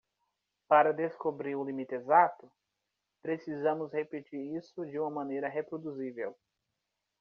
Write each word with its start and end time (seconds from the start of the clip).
Para 0.67 0.93
descobrir 0.93 1.53
o 1.55 1.63
limite 1.63 1.93
exato?, 1.93 2.51
precisamos 3.21 3.91
repetir 3.93 4.57
isso 4.57 4.83
de 4.83 4.97
uma 4.99 5.11
maneira 5.11 5.47
reproduzível. 5.47 6.35